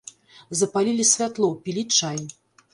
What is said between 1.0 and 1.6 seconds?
святло,